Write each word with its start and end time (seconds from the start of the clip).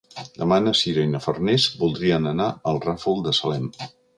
Demà 0.43 0.57
na 0.67 0.73
Sira 0.79 1.03
i 1.07 1.09
na 1.11 1.21
Farners 1.25 1.67
voldrien 1.83 2.27
anar 2.35 2.51
al 2.73 2.83
Ràfol 2.89 3.25
de 3.29 3.39
Salem. 3.43 3.73